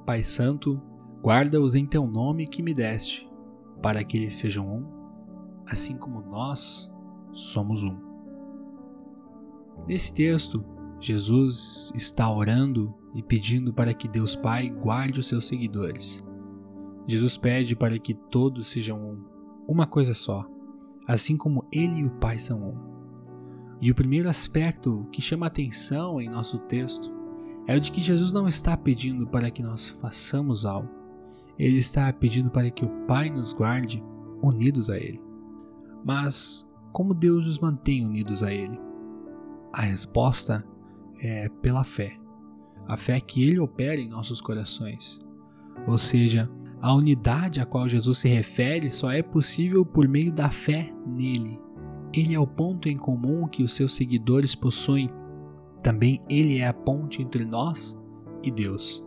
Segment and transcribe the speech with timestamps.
[0.00, 0.80] Pai Santo,
[1.22, 3.30] guarda-os em teu nome que me deste,
[3.82, 4.86] para que eles sejam um,
[5.66, 6.92] assim como nós
[7.32, 7.96] somos um.
[9.86, 10.64] Nesse texto,
[11.00, 16.24] Jesus está orando e pedindo para que Deus Pai guarde os seus seguidores.
[17.06, 19.24] Jesus pede para que todos sejam um,
[19.66, 20.46] uma coisa só,
[21.06, 22.90] assim como Ele e o Pai são um.
[23.80, 27.19] E o primeiro aspecto que chama atenção em nosso texto
[27.70, 30.90] é o de que Jesus não está pedindo para que nós façamos algo,
[31.56, 34.02] ele está pedindo para que o Pai nos guarde
[34.42, 35.22] unidos a Ele.
[36.04, 38.76] Mas como Deus nos mantém unidos a Ele?
[39.72, 40.66] A resposta
[41.20, 42.18] é pela fé.
[42.88, 45.20] A fé que Ele opera em nossos corações.
[45.86, 46.50] Ou seja,
[46.82, 51.60] a unidade a qual Jesus se refere só é possível por meio da fé nele.
[52.12, 55.08] Ele é o ponto em comum que os seus seguidores possuem.
[55.82, 58.00] Também ele é a ponte entre nós
[58.42, 59.04] e Deus.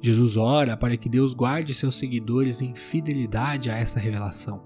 [0.00, 4.62] Jesus ora para que Deus guarde seus seguidores em fidelidade a essa revelação.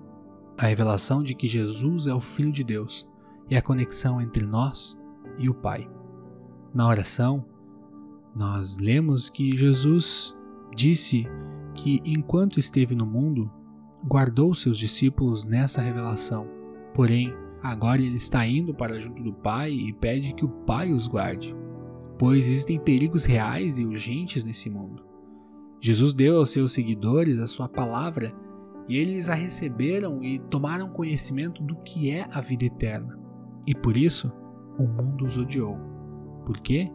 [0.57, 3.09] A revelação de que Jesus é o Filho de Deus
[3.49, 5.01] e a conexão entre nós
[5.39, 5.89] e o Pai.
[6.75, 7.45] Na oração,
[8.37, 10.35] nós lemos que Jesus
[10.75, 11.27] disse
[11.75, 13.51] que enquanto esteve no mundo,
[14.05, 16.49] guardou seus discípulos nessa revelação.
[16.95, 21.07] Porém, agora ele está indo para junto do Pai e pede que o Pai os
[21.07, 21.55] guarde,
[22.19, 25.05] pois existem perigos reais e urgentes nesse mundo.
[25.81, 28.35] Jesus deu aos seus seguidores a sua palavra
[28.89, 33.19] e eles a receberam e tomaram conhecimento do que é a vida eterna.
[33.67, 34.33] E por isso,
[34.79, 35.77] o mundo os odiou.
[36.45, 36.91] Por quê?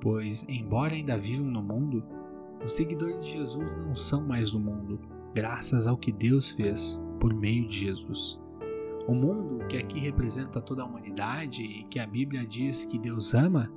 [0.00, 2.04] Pois, embora ainda vivam no mundo,
[2.62, 5.00] os seguidores de Jesus não são mais do mundo,
[5.34, 8.43] graças ao que Deus fez por meio de Jesus.
[9.06, 13.34] O mundo, que aqui representa toda a humanidade e que a Bíblia diz que Deus
[13.34, 13.70] ama,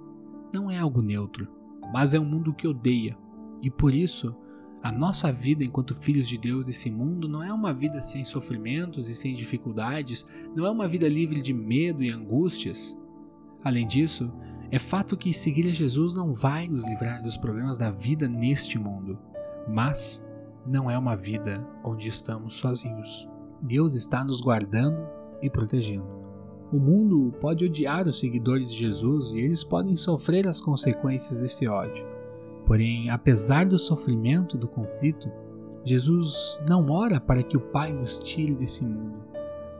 [0.54, 1.48] não é algo neutro,
[1.92, 3.18] mas é um mundo que odeia.
[3.62, 4.36] E por isso,
[4.82, 9.10] a nossa vida enquanto filhos de Deus nesse mundo não é uma vida sem sofrimentos
[9.10, 12.98] e sem dificuldades, não é uma vida livre de medo e angústias.
[13.64, 14.32] Além disso,
[14.72, 18.80] é fato que seguir a Jesus não vai nos livrar dos problemas da vida neste
[18.80, 19.20] mundo,
[19.68, 20.26] mas
[20.66, 23.28] não é uma vida onde estamos sozinhos.
[23.62, 26.18] Deus está nos guardando e protegendo.
[26.72, 31.68] O mundo pode odiar os seguidores de Jesus e eles podem sofrer as consequências desse
[31.68, 32.06] ódio.
[32.66, 35.32] Porém, apesar do sofrimento do conflito,
[35.86, 39.24] Jesus não ora para que o Pai nos tire desse mundo,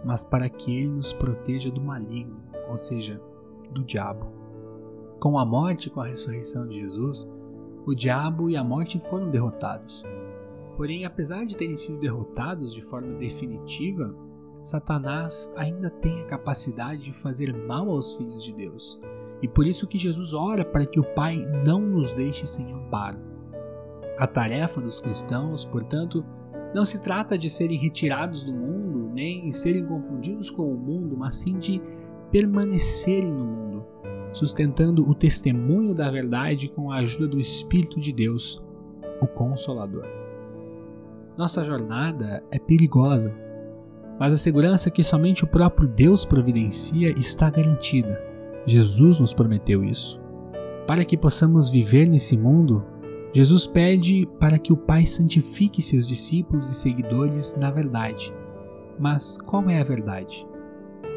[0.06, 3.22] mas para que ele nos proteja do maligno, ou seja,
[3.72, 4.32] do diabo.
[5.20, 7.30] Com a morte e com a ressurreição de Jesus,
[7.86, 10.06] o diabo e a morte foram derrotados.
[10.78, 14.16] Porém, apesar de terem sido derrotados de forma definitiva,
[14.68, 19.00] Satanás ainda tem a capacidade de fazer mal aos filhos de Deus.
[19.42, 23.20] E por isso que Jesus ora para que o Pai não nos deixe sem amparo.
[24.18, 26.26] A tarefa dos cristãos, portanto,
[26.74, 31.38] não se trata de serem retirados do mundo, nem serem confundidos com o mundo, mas
[31.38, 31.82] sim de
[32.32, 33.68] permanecerem no mundo
[34.34, 38.64] sustentando o testemunho da verdade com a ajuda do Espírito de Deus,
[39.22, 40.06] o Consolador.
[41.36, 43.34] Nossa jornada é perigosa,
[44.20, 48.22] mas a segurança que somente o próprio Deus providencia está garantida.
[48.66, 50.20] Jesus nos prometeu isso.
[50.88, 52.84] Para que possamos viver nesse mundo,
[53.34, 58.34] Jesus pede para que o Pai santifique seus discípulos e seguidores na verdade.
[59.00, 60.48] Mas qual é a verdade?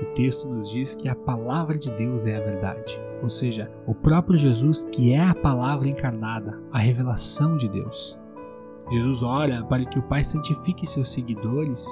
[0.03, 3.95] O texto nos diz que a palavra de Deus é a verdade, ou seja, o
[3.95, 8.19] próprio Jesus que é a palavra encarnada, a revelação de Deus.
[8.91, 11.89] Jesus ora para que o Pai santifique seus seguidores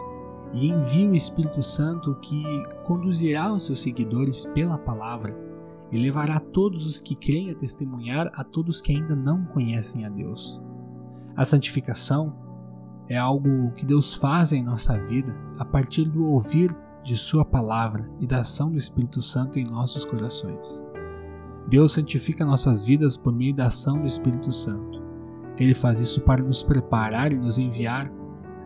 [0.52, 2.42] e envie o Espírito Santo que
[2.84, 5.36] conduzirá os seus seguidores pela palavra
[5.90, 10.08] e levará todos os que creem a testemunhar a todos que ainda não conhecem a
[10.08, 10.62] Deus.
[11.36, 12.34] A santificação
[13.08, 18.10] é algo que Deus faz em nossa vida a partir do ouvir de Sua palavra
[18.20, 20.84] e da ação do Espírito Santo em nossos corações.
[21.68, 25.02] Deus santifica nossas vidas por meio da ação do Espírito Santo.
[25.56, 28.10] Ele faz isso para nos preparar e nos enviar,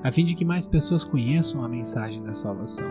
[0.02, 2.90] a fim de que mais pessoas conheçam a mensagem da salvação.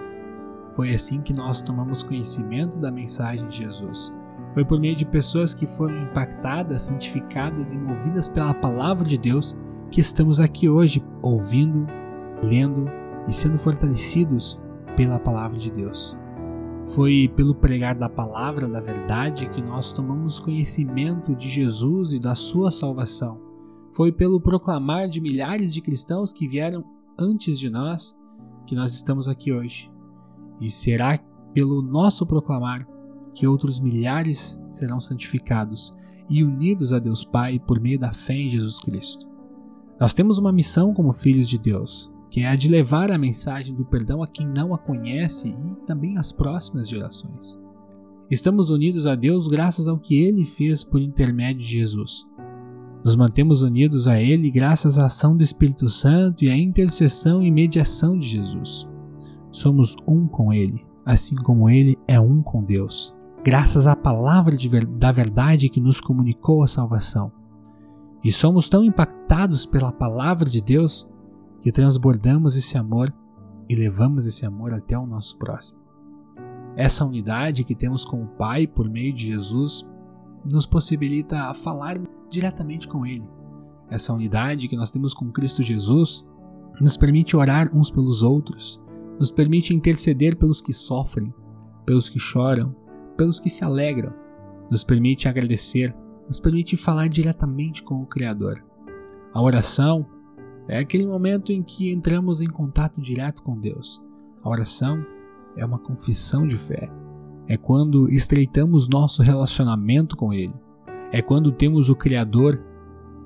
[0.72, 4.14] Foi assim que nós tomamos conhecimento da mensagem de Jesus.
[4.54, 9.58] Foi por meio de pessoas que foram impactadas, santificadas e movidas pela palavra de Deus
[9.90, 11.86] que estamos aqui hoje, ouvindo,
[12.42, 12.90] lendo
[13.28, 14.58] e sendo fortalecidos
[14.96, 16.18] pela palavra de Deus.
[16.96, 22.36] Foi pelo pregar da palavra da verdade que nós tomamos conhecimento de Jesus e da
[22.36, 23.40] sua salvação.
[23.94, 26.84] Foi pelo proclamar de milhares de cristãos que vieram
[27.22, 28.20] antes de nós
[28.66, 29.92] que nós estamos aqui hoje.
[30.60, 31.18] E será
[31.54, 32.88] pelo nosso proclamar
[33.34, 35.96] que outros milhares serão santificados
[36.30, 39.28] e unidos a Deus Pai por meio da fé em Jesus Cristo.
[40.00, 43.76] Nós temos uma missão como filhos de Deus, que é a de levar a mensagem
[43.76, 47.62] do perdão a quem não a conhece e também às próximas gerações.
[48.30, 52.26] Estamos unidos a Deus graças ao que Ele fez por intermédio de Jesus.
[53.04, 57.50] Nos mantemos unidos a Ele graças à ação do Espírito Santo e à intercessão e
[57.50, 58.88] mediação de Jesus.
[59.52, 64.56] Somos um com Ele, assim como Ele é um com Deus, graças à palavra
[64.88, 67.32] da verdade que nos comunicou a salvação.
[68.24, 71.10] E somos tão impactados pela palavra de Deus
[71.60, 73.12] que transbordamos esse amor
[73.68, 75.80] e levamos esse amor até o nosso próximo.
[76.76, 79.90] Essa unidade que temos com o Pai por meio de Jesus
[80.44, 81.98] nos possibilita falar
[82.30, 83.28] diretamente com Ele.
[83.90, 86.26] Essa unidade que nós temos com Cristo Jesus
[86.80, 88.84] nos permite orar uns pelos outros,
[89.20, 91.34] nos permite interceder pelos que sofrem,
[91.86, 92.76] pelos que choram,
[93.18, 94.14] pelos que se alegram,
[94.70, 95.96] nos permite agradecer,
[96.26, 98.64] nos permite falar diretamente com o Criador.
[99.34, 100.06] A oração
[100.68, 104.02] é aquele momento em que entramos em contato direto com Deus.
[104.42, 105.06] A oração
[105.58, 107.01] é uma confissão de fé.
[107.52, 110.54] É quando estreitamos nosso relacionamento com Ele.
[111.12, 112.64] É quando temos o Criador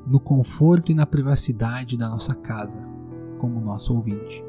[0.08, 2.82] no conforto e na privacidade da nossa casa,
[3.38, 4.44] como nosso ouvinte.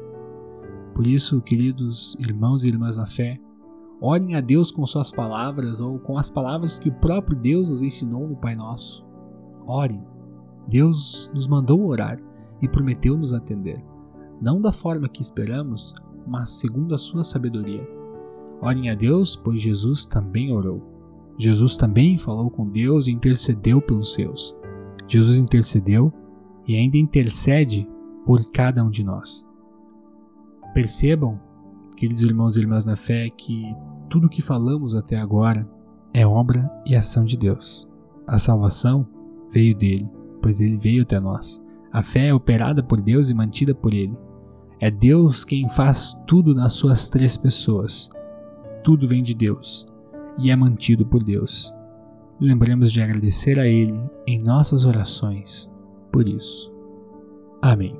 [0.95, 3.39] Por isso, queridos irmãos e irmãs da fé,
[4.01, 7.83] orem a Deus com suas palavras ou com as palavras que o próprio Deus nos
[7.83, 9.05] ensinou no Pai Nosso.
[9.67, 10.03] Orem.
[10.67, 12.17] Deus nos mandou orar
[12.59, 13.85] e prometeu nos atender,
[14.41, 15.93] não da forma que esperamos,
[16.25, 17.96] mas segundo a sua sabedoria.
[18.61, 20.81] Orem a Deus, pois Jesus também orou.
[21.37, 24.57] Jesus também falou com Deus e intercedeu pelos seus.
[25.07, 26.11] Jesus intercedeu
[26.67, 27.87] e ainda intercede
[28.25, 29.47] por cada um de nós.
[30.73, 31.39] Percebam,
[31.95, 33.75] queridos irmãos e irmãs na fé, que
[34.09, 35.67] tudo o que falamos até agora
[36.13, 37.87] é obra e ação de Deus.
[38.25, 39.07] A salvação
[39.49, 40.09] veio dele,
[40.41, 41.63] pois ele veio até nós.
[41.91, 44.15] A fé é operada por Deus e mantida por Ele.
[44.79, 48.09] É Deus quem faz tudo nas suas três pessoas.
[48.87, 49.85] Tudo vem de Deus
[50.39, 51.73] e é mantido por Deus.
[52.39, 55.69] Lembremos de agradecer a Ele em nossas orações
[56.09, 56.73] por isso.
[57.61, 57.99] Amém.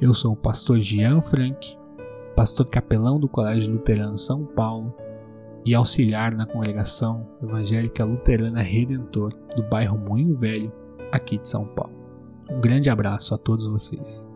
[0.00, 1.76] Eu sou o pastor Jean Frank,
[2.36, 4.94] pastor capelão do Colégio Luterano São Paulo
[5.66, 10.72] e auxiliar na congregação evangélica luterana Redentor do bairro Moinho Velho,
[11.10, 11.96] aqui de São Paulo.
[12.48, 14.31] Um grande abraço a todos vocês.